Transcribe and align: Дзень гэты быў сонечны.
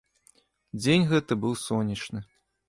Дзень 0.83 1.05
гэты 1.11 1.37
быў 1.45 1.53
сонечны. 1.67 2.25